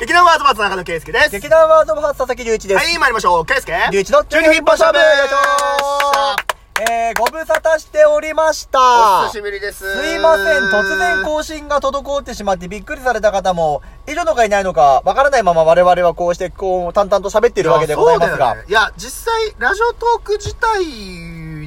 [0.00, 1.30] 劇団ワードバーツ中野圭介です。
[1.30, 2.82] 劇団ワードバーツ佐々木隆一です。
[2.82, 3.44] はい、参りましょう。
[3.44, 8.78] 圭介隆一の中二一本勝負よいしょーえー、ご無沙汰しておりました。
[9.24, 10.00] お久しぶりです。
[10.00, 18.38] すいません、突然更新が滞ってしまってびっくりされた方もいるのかいないのかわからないまま我々はこうしてこう淡々と喋っているわけでございますが。
[18.38, 20.82] やそうだよねいや、実際、ラジオトーク自体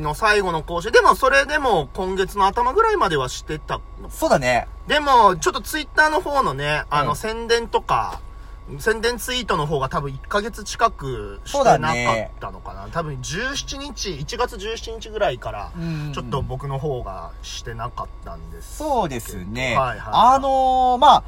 [0.04, 4.10] の最後の更新、でもそれでも今月の頭ぐらいまではしてたの。
[4.10, 4.68] そうだね。
[4.88, 8.22] でも、ちょっとツイッターの方のね、あの、うん宣伝とか、
[8.80, 12.88] 宣伝ツイートの方が多分1ヶ月近くしそうてなかったのかな。
[12.92, 15.72] 多分17日、1月17日ぐらいから、
[16.14, 18.78] ちょっと僕の方がしてなかったんです。
[18.78, 19.76] そうですね。
[19.76, 21.24] はいはいあのー、まあ、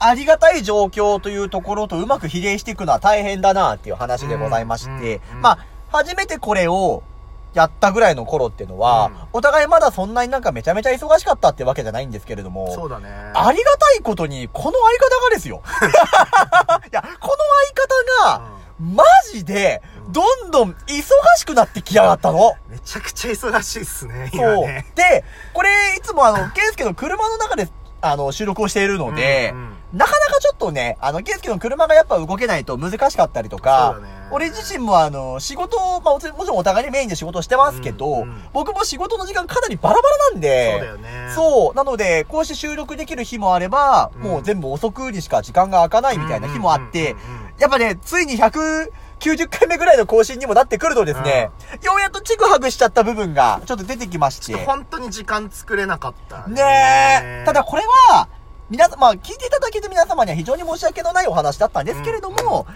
[0.00, 7.02] ありがたい状況というところとうまく比例していくのは大変だなっていう話でございまして、うんうんうんまあ、初めてこれを
[7.54, 13.08] やったぐらいの頃っていうのは、うんお互いまだそんなになんかめちゃめちゃ忙しかったってわけじゃないんですけれども、そうだね。
[13.34, 15.62] ありがたいことに、この相方がですよ。
[16.90, 17.36] いや、この
[18.22, 21.02] 相方が、マジで、どんどん忙
[21.36, 22.54] しくなってきやがったの。
[22.68, 24.66] めちゃくちゃ忙しいっすね、今そう。
[24.66, 24.86] ね。
[24.94, 27.68] で、これ、いつもあの、 ケイスケの車の中で、
[28.00, 41.32] あの、収録をしているので、うんうんなかなかちょっとね、あの、ケイスケの車がやっぱ動けないと難しかったりとか、ね俺自身もあの、仕事を、まあ、もちろんお互いにメインで仕事をしてますけど、うんうん僕も仕事の時間かなりバラバラなんで、そうだよね。
[41.34, 41.74] そう。
[41.74, 47.16] なので、こうして収録できる日もあれば、うんもう全部遅くにしか時間が空かないみたいな日もあって
[47.58, 48.36] やっぱね、ついに
[49.20, 51.50] 190回目ぐらいの更新にもなってくるとですね、
[51.82, 54.54] ようやっとチグハグしちゃった部分がちょっと出てきまして。
[54.64, 56.46] 本当に時間作れなかった。
[56.46, 57.44] ねえ。
[57.44, 58.28] ただこれは、
[58.70, 62.66] 皆さん、まあ聞いていただける皆様には非常に申し訳のないお話だったんですけれども、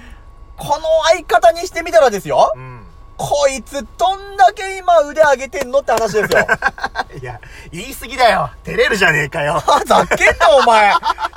[0.57, 2.87] この相方にしてみたらですよ、うん。
[3.17, 6.47] こいつどんだけ今腕上げてんのって話ですよ。
[7.21, 8.51] いや、言い過ぎだよ。
[8.65, 9.63] 照れるじゃねえかよ。
[9.67, 10.93] あ、ざっけんな、お前。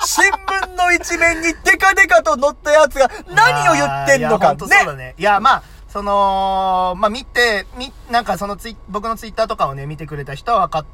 [0.05, 4.95] 新聞の一面にデカデカと載ったやつが何を言ってんのかそうだね。
[4.95, 5.15] ね。
[5.17, 10.85] いや、まあ、その、まあ見て、み、なんかそのツイ僕のツイッターとかをね、見てくれた人は分かっ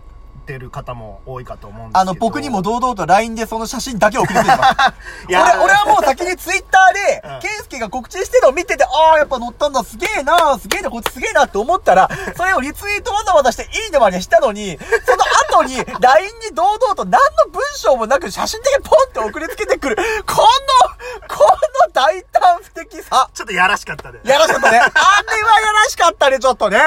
[0.46, 2.00] てる方も多いかと思うんですけど。
[2.00, 4.74] あの、僕にも堂々と LINE でその写真だけ送りつけてます。
[5.28, 15.24] いや俺、俺はもう先にツイッターうんで、ケイスケが告知してるのを見てて、ああ、やっぱ載ったんだ、すげえな、すげえな、こいつすげえなって思ったら、 それをリツイートわざわざしていいねまでしたのに、その
[15.60, 19.96] 後に LINE に堂々と何の文章もなく写真だけポンって送りつけてくる、
[20.26, 21.44] この、こ
[21.86, 23.30] の大胆不敵さ。
[23.34, 24.20] ちょっとやらしかったで。
[24.24, 24.80] やらしかったね。
[24.80, 26.80] あれはやらしかったね、ちょっとね。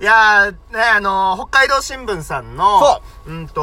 [0.00, 2.80] いやー、ね、あのー北海道新聞さんの、。
[2.80, 3.62] そううんと、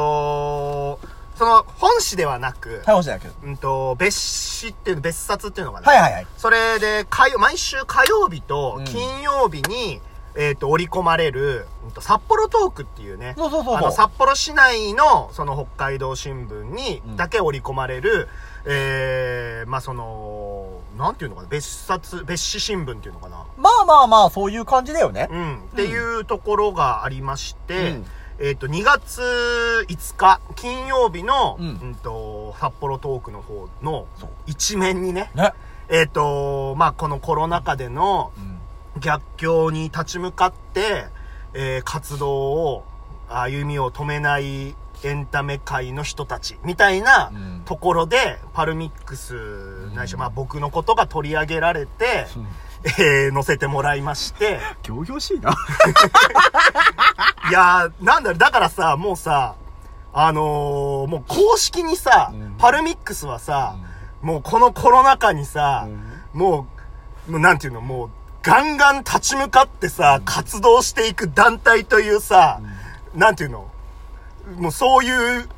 [1.39, 3.33] その、本誌ではなく、逮捕してないけど。
[3.43, 5.89] うんと、別紙っていうの、別冊っていうのかな。
[5.89, 6.27] はいはいはい。
[6.35, 10.01] それで、火曜、毎週火曜日とうん金曜日に、
[10.35, 18.27] えっ、と、織り込まれる、うんと、札幌トークっていうね、そうそうそうあの、札幌市内の、その北海道新聞にうんだけ織り込まれる、
[18.65, 23.45] えー、まあ、その、なんていうのかな、別冊、別紙新聞っていうのかな。
[23.57, 25.29] まあまあまあ、そういう感じだよね。
[25.31, 28.05] うん、っていうところがありまして、うん
[28.41, 29.21] えっ、と、2月
[29.89, 34.07] 5日、金曜日の、ううんん、と、札幌トークの方の
[34.47, 35.53] 一面にね、ね。
[35.89, 38.59] えっ、と、まあ、このコロナ禍でのうん。
[38.99, 41.05] 逆境に立ち向かって、
[41.53, 42.85] えー活動を、
[43.29, 52.27] 歩みを止めないエンタメ界の人たち、みたいなうんところで、パルミックス、ないしはまあ僕のことが取り上げられて、
[52.83, 55.53] えー載せてもらいまして、 行々しいな。
[57.49, 59.55] いやー、なんだろう、だからさ、もうさ、
[60.11, 62.55] あのーもう公式にさ、うん。
[62.57, 63.75] パルミックスはさ、
[64.21, 65.87] もうこのコロナ禍にさ、
[66.33, 66.67] も
[67.27, 68.09] う、もうなんていうの、もう、
[68.41, 72.59] ガンガン立ち向かってさ、活動していく団体というさ、
[73.15, 73.67] なんていうの、
[74.57, 75.49] もうそういう、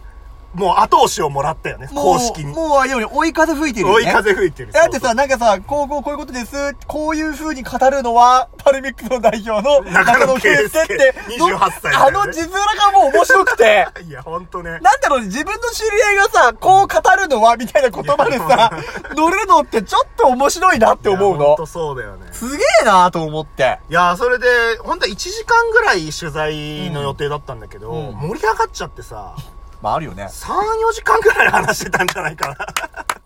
[0.53, 2.53] もう後押しをもらったよね、公式に。
[2.53, 4.05] もう、あれより追い風吹いてるよね。
[4.05, 4.71] 追い風吹いてる。
[4.73, 6.75] だってさ、なんかさ、こうこうこういうことです。
[6.87, 14.71] こういう風に語るのは、パルミックスの代表の中野圭介って、28歳ねあの字面がもう面白くて、いや、ほんとね。
[14.71, 18.71] なんだろうね、自分の知り合いがさ、こう語るのは、みたいな言葉でさ、
[19.15, 21.65] 乗るのってちょっと面白いなって思うのほんと。
[21.65, 22.27] そうだよね。
[22.31, 23.79] すげえなと思って。
[23.89, 24.47] いやー、それで、
[24.83, 29.35] 本当は1時間ぐらい取材の予定だったんだけど、うん盛り上がっちゃってさ、
[29.81, 30.25] まああるよね。
[30.25, 32.55] 3、4時間ぐらい話してたんじゃないかな。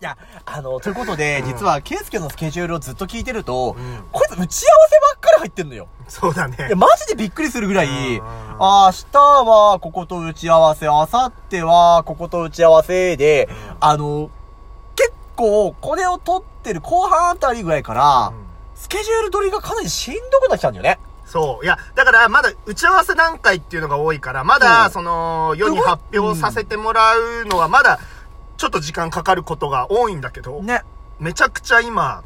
[0.00, 5.88] いや、あの、ということで、実は、ケイスケのスケジュールをずっと聞いてると、うんこいつ打ち合わせばっかり入ってんのよ。
[6.08, 6.76] そうだねいや、。
[6.76, 7.86] マジでびっくりするぐらい、
[8.18, 8.26] うん
[8.58, 13.48] あー明日はここと打ち合わせ、明後日はここと打ち合わせで、
[13.80, 14.30] あの、
[14.94, 20.98] 結構、これを撮ってる後半あたりぐらいから、うんスケジュール取りがかなりしんどくなっちゃうんだよね。
[21.26, 21.64] そう。
[21.64, 27.98] いや、だから、まだ打ち合わせ段階っていうのが多いから、まだ、その、世に発表させてもらうのは、まだ、
[28.56, 30.82] ちょっと時間かかることが多いんだけど、ね。
[31.18, 32.22] めちゃくちゃ今、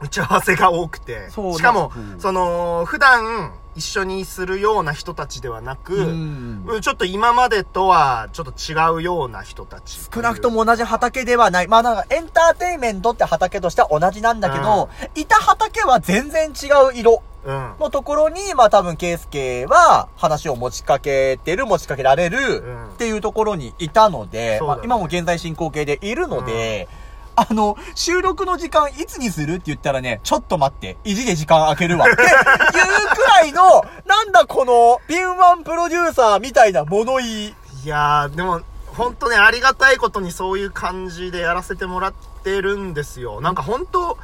[0.00, 9.98] 打ち合わせが多くて、そうしかもその、普段一緒にするような人たちではなく、うんうんちょっと今までとはちょっと違うような人たち。
[10.12, 11.68] 少なくとも同じ畑ではない。
[11.68, 17.35] まあなんかエンターテインメントって畑としては同じなんだけど、いた畑は全然違う色うん。
[17.46, 26.88] のところに、まあ多分ケイスケは話を持ちかけてる、持ちかけられるうんっていうところにいたので、まあ今も現在進行形でいるので、
[27.36, 32.06] あの、収録の時間いつにするって言ったらね、ちょっと待って、意地で時間空けるわ。
[32.10, 37.48] って いうくらいの、なんだこの、敏腕プロデューサーみたいな物言い。
[37.48, 37.54] い
[37.84, 38.62] やー、でも、
[38.96, 42.12] 本当ね、ありがたいことにそういう感じでやらせてもらっ
[42.42, 43.42] てるんですよ。
[43.42, 44.16] なんか本当、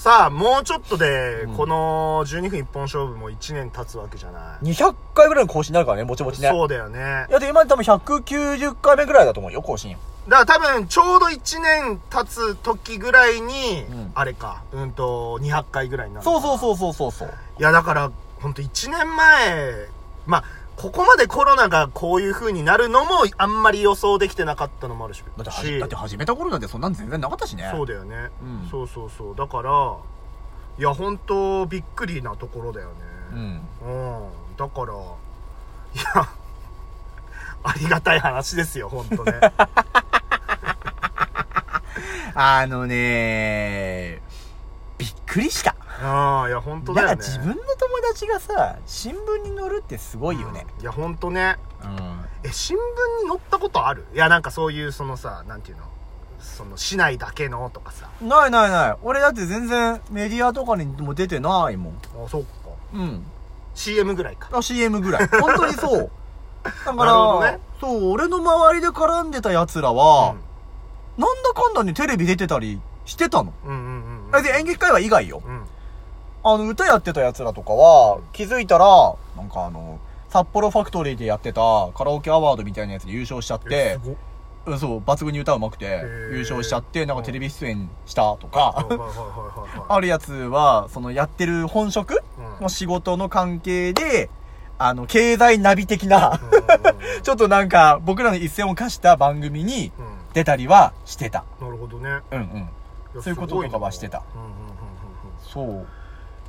[0.00, 4.64] さあ、もうちょっとで、うんこの12分一本勝負も1年経つわけじゃない。
[4.72, 6.48] 200回ぐらいの更新になるからね、ぼちぼちね。
[6.48, 7.32] そうだよねい。
[7.34, 9.94] や、で、今多分190回目ぐらいだと思うよ、更新。
[10.26, 16.24] だから多分、ちょうど1年経つ時ぐらいに、うんあれか、うんと、200回ぐらいになる。
[16.24, 17.34] そうそうそうそうそうそう。
[17.58, 18.10] いや、だから、
[18.40, 19.86] ほんと1年前、
[20.24, 20.44] まあ、
[20.80, 25.22] ここまでコロナがこういう風になるのも、あんまり予想できてなかったのもあるし。
[25.36, 27.70] だってだって始めた頃なんてそんなん全然なかったしね。
[27.70, 29.36] そうだよね、うんそうそうそう。
[29.36, 29.96] だから、
[30.78, 32.94] いや、ほんと、びっくりなところだよね。
[33.30, 33.40] うん。
[33.40, 33.90] う
[34.24, 34.56] ん。
[34.56, 34.96] だから、い
[35.98, 36.28] や、
[37.62, 39.38] ありがたい話ですよ、ほんとね。
[42.34, 44.22] あのね
[44.96, 45.74] びっくりした。
[46.02, 47.22] ああ、いや、ほんとだだよね。
[47.22, 50.66] から自分の友達がさ、新聞に載るってすごいよね。
[50.80, 51.56] いや、ほんとね。
[51.82, 52.24] うん。
[52.44, 52.80] え、新聞
[53.24, 54.04] に載ったことある？
[54.14, 55.84] いや、なんかそういう、そのさ、なんていうの？
[56.40, 58.08] その、市内だけのとかさ。
[58.20, 58.96] ないないない。
[59.02, 61.94] 俺だって全然メディアとかにも出てないもん。
[62.24, 62.48] あ、そっか。
[62.94, 63.24] うん。
[63.74, 64.48] CM ぐらいか。
[64.52, 65.28] あ、CM ぐらい。
[65.28, 66.10] 本当にそう。
[66.62, 70.34] だから、ねそう、俺の周りで絡んでた奴らは、
[71.16, 73.52] なんだかんだにテレビ出てたりしてたの。
[73.64, 74.42] うん、うんうんうんうん。
[74.42, 75.42] で、演劇界は以外よ。
[75.44, 75.66] うん。
[76.42, 79.98] あの、歌やってた奴らとかは、気づいたら、なんかあの、
[80.30, 81.60] 札幌ファクトリーでやってた
[81.94, 83.98] カラオケアワードみたいなやつで優勝しちゃって
[84.64, 88.86] うん、そう、抜群に歌うまくてー、優勝しちゃって、なんかテレビ出演したとか。
[89.88, 94.30] あるやつは、そのやってる本職うんの仕事の関係で、
[94.78, 101.44] あの、経済ナビ的な、うん ちょっとなんか、僕らの一線を課した番組にうん出たりはしてた。
[101.60, 102.20] なるほどね。
[102.30, 102.68] うんうん。
[103.16, 104.22] やそういうこととかはしてた。
[105.40, 105.86] そう。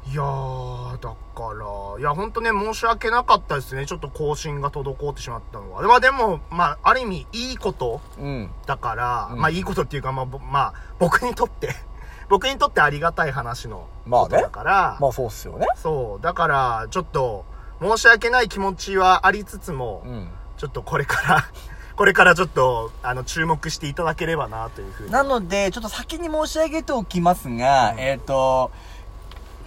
[0.08, 3.86] いやー、だから、いや、ほんとね、申し訳なかったですね。
[3.86, 5.82] ちょっと更新が滞ってしまったのは。
[5.84, 8.50] まあでも、まあ、ある意味、いいことうん。
[8.66, 11.76] だから、うんまあ、いいことっていうか、まあ、ぼまあ、僕にとって、
[12.30, 15.68] 僕にとってありがたい話のことまあねだから、まあそうっすよね。
[15.76, 17.46] そう、だから、ちょっと、
[17.82, 20.30] 申し訳ない気持ちはありつつも、うん。
[20.58, 21.46] ちょっとこれから、
[21.96, 25.12] これからちょっと、あの、注目していただければな、というふうに。
[25.12, 28.72] なので、ちょっと先に申し上げておきますが、うんえっ、と、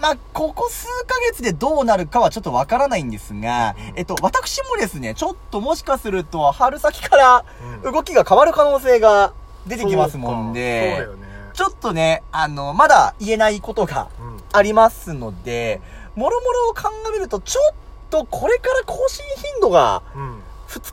[0.00, 7.44] まあ、ここ数ヶ月でどうなるかはちょっとわからないんですが、うんえっと、私もですね、ちょっともしかすると、春先から
[7.85, 9.32] うん動きが変わる可能性が
[9.67, 11.06] 出てきますもんで。
[11.55, 14.43] ちょっとね、あの、まだ言えないことがうん。
[14.52, 15.81] ありますので、
[16.17, 17.75] もろもろを鑑みると、ちょっ
[18.11, 20.43] とこれから更新頻度が、うん。
[20.69, 20.91] 2日に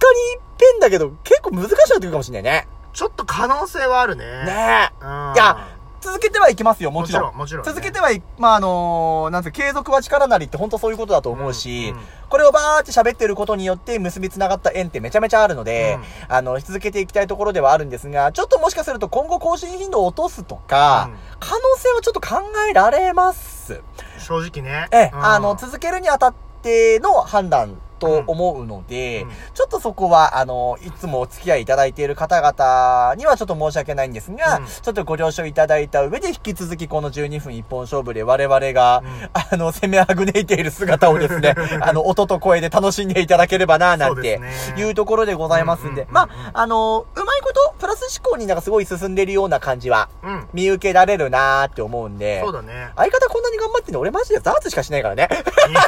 [0.59, 2.67] 一遍だけど、結構難しくなってくるかもしれないね。
[2.93, 4.25] ちょっと可能性はあるね。
[4.25, 5.03] ねえ。
[5.03, 5.33] うん。
[5.33, 5.67] いや
[6.01, 7.23] 続けてはいきますよ、もちろん。
[7.23, 7.37] もちろん。
[7.37, 22.37] もちろんね続けてはい、まあ、あのなんて、継続は力なりって本当そういうことだと思うし、うんうんこれをバーって喋ってることによって結びつながった縁ってめちゃめちゃあるので、あの、続けていきたいところではあるんですが、ちょっともしかすると今後更新頻度を落とすとか、うん可能性はちょっと考
[22.69, 23.81] えられます。
[24.17, 24.87] 正直ね。
[24.91, 44.39] ええ、うんあの、続けるにあたっての判断と思うので、うんちょっとそこは、あの、いつもお付き合いいただいている方々にはちょっと申し訳ないんですが、うんちょっとご了承いただいた上で引き続きこの12分一本勝負で我々が、うんあの、攻めあぐねいている姿をですね、 あの、音と声で楽しんでいただければな、なんて
[44.77, 50.47] いうところでございますんで、まうんうんうんうんあ、あの、うまいこと、プラス思考になんかすごい進んでいるような感じは、うん。
[50.53, 52.89] 見受けられるなーって思うんで、そうだね。
[52.95, 55.27] 相方こんなに頑張ってんの俺マジでダーツしかしないからね。
[55.69, 55.81] いや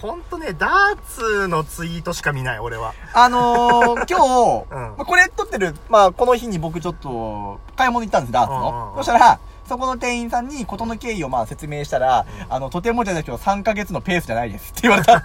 [0.00, 2.94] ほんとね、ダーツのツイートしか見ない、俺は。
[3.12, 9.00] あのー、 今日、うんまあこれ撮ってる、まあ、この日に僕ちょっと、買い物行ったんです、ダーツうんうんのう。
[9.00, 15.24] んそしたら、そこの店員さんに事の経緯をまあ説明したら、あの、とてもじゃないけど3ヶ月のペースじゃないですって言われた。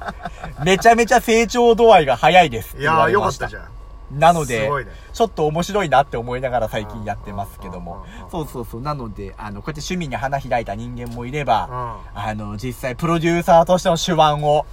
[0.64, 3.68] めちゃめちゃ成長度合いが早いですって言いやー、われましたよかったじ。
[3.68, 4.18] ゃん。
[4.18, 8.30] なので、ねちょっと面白いなって思いながら最近やってますけどもうんうんうんうん。
[8.30, 8.80] そうそうそう。
[8.80, 12.20] なので、あの、こうやって趣味に花開いた人間もいれば、うん。
[12.20, 14.66] あの、実際プロデューサーとしての手腕を、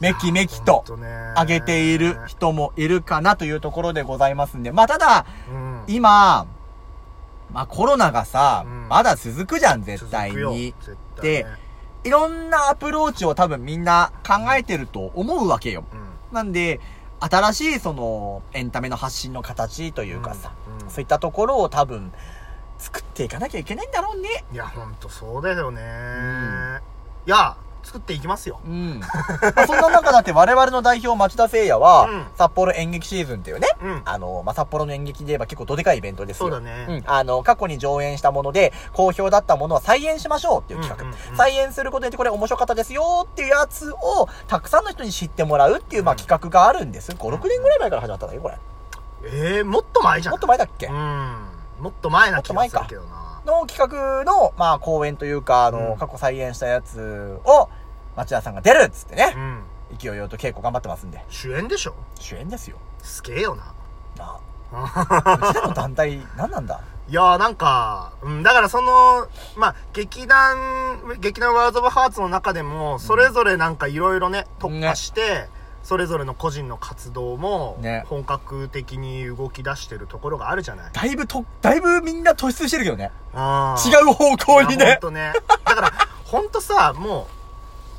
[0.00, 4.72] めきめきと上げている人もいるかなというところでございますんで。
[4.72, 5.84] まあ、ただ、うん。
[5.86, 6.46] 今、
[7.52, 10.74] まあコロナがさ、うんまだ続くじゃん、絶対に。
[11.20, 11.50] でね
[12.02, 15.84] いろんなアプローチを多分みんな考えてると思うわけよ。
[15.92, 16.80] うんなんで、
[17.18, 20.52] 新しいその、エンタメの発信の形というかさ、
[20.88, 22.12] そういったところを多分、
[22.78, 24.44] 作っていかなきゃいけないんだろうね。
[24.52, 26.80] いやほんとそうだよね、ん
[27.26, 29.00] いや作っていきますようん。
[29.00, 29.06] ま
[29.62, 36.48] あそんな中だって我々の代表町田聖也は、うん札幌演劇シーズンっていうね、うんあの、まあ、札幌の演劇で言えば結構どでかいイベントですよ。
[36.48, 37.02] そうだねうん。
[37.06, 41.04] あの、過去に上演したもので、好評だったものは再演しましょうっていう企画。
[41.04, 47.12] うんうんうん再演することによってこれ面白かったですよっていうやつを、たくさんの人に知ってもらうっていう、まあ、うん企画があるんです。
[47.12, 48.58] 5、6年ぐらい前から始まったんだよ、これ。
[49.24, 55.98] ええー、もっと前じゃんもっと前だっけ、うんもっと前な気がするけどなの企画の、まあ、公演というか、あの、うん。
[55.98, 57.68] 過去再演したやつを、
[58.16, 59.62] 町田さんが出るっつってねう、ん。
[59.98, 61.24] 勢いよと稽古頑張ってますんで。
[61.28, 61.94] 主演でしょ？
[62.18, 62.76] 主演ですよ。
[63.02, 63.74] すげえよな。
[64.16, 64.38] な
[64.72, 65.38] あ。
[65.50, 66.80] うちらの団体、何なんだ？
[67.08, 75.48] いやーなんか、うん、だからその、まあ、劇団、劇団ワールド・オブ・ハーツの中でも、それぞれなんかいろいろね、特化して、
[75.82, 80.92] それぞれの個人の活動もね、本格的に動き出してるところがあるじゃない。
[80.92, 83.10] だいぶと、だいぶみんな突出してるけどね。
[83.34, 85.00] あー違う方向にねいやほん。
[85.00, 85.32] とね。
[85.64, 85.92] だから、
[86.24, 87.28] ほんとさ、も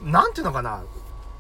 [0.04, 0.84] う、なんていうのかな、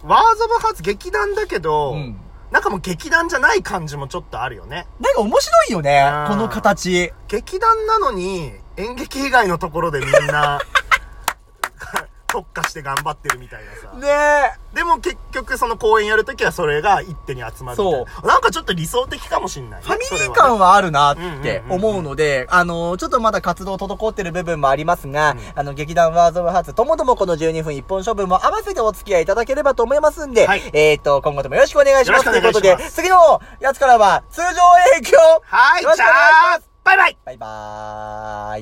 [0.03, 2.17] ワーズ・オブ・ハーツ劇団だけど、うん
[2.51, 4.85] なんかもう劇団じゃない感じもちょっとあるよね。
[4.99, 7.13] なんか面白いよねうん、この形。
[7.29, 10.59] 劇団なのに、演劇以外のところでみんな、
[12.31, 13.97] 特化して頑張ってるみたいなさ。
[13.97, 18.21] ねでも結局その公演やるときはそれが一手に集まるみたいな。
[18.21, 30.61] そなんかちょっと理想的かもしんないね、ファミリー感はあるなってうん思うので、あの、ちょっとまだ活動滞ってる部分もありますが、うんあの、劇団ワーズオブハーツともどもこの12分一本処分も合わせてお付き合いいただければと思いますんで、はい。
[30.73, 32.25] えっ、と、今後ともよろしくお願いします。
[32.25, 34.45] ということで次のやつからは通常
[34.97, 35.17] 営業。
[35.43, 36.67] はい、よろしくじゃお願いします。
[36.67, 37.17] あ、バイバイ。
[37.25, 38.59] バイバーイ